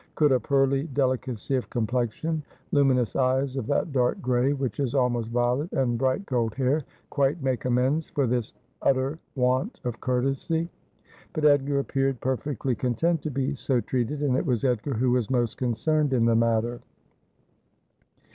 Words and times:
Could 0.15 0.31
a 0.31 0.39
pearly 0.39 0.85
delicacy 0.87 1.55
of 1.55 1.69
complexion, 1.69 2.41
luminous 2.71 3.15
eyes 3.15 3.55
of 3.55 3.67
that 3.67 3.91
dark 3.91 4.19
gray 4.19 4.51
which 4.51 4.79
is 4.79 4.95
almost 4.95 5.29
violet, 5.29 5.71
and 5.73 5.95
bright 5.99 6.25
gold 6.25 6.55
hair, 6.55 6.83
quite 7.11 7.43
make 7.43 7.65
amends 7.65 8.09
for 8.09 8.25
this 8.25 8.55
utter 8.81 9.19
want 9.35 9.79
of 9.83 10.01
courtesy? 10.01 10.67
But 11.33 11.45
Edgar 11.45 11.77
appeared 11.77 12.19
perfectly 12.19 12.73
content 12.73 13.21
to 13.21 13.29
be 13.29 13.53
so 13.53 13.79
treated; 13.79 14.23
and 14.23 14.35
it 14.35 14.45
was 14.47 14.63
Edgar 14.63 14.95
who 14.95 15.11
was 15.11 15.29
most 15.29 15.57
concerned 15.57 16.13
in 16.13 16.25
the 16.25 16.35
matter. 16.35 16.81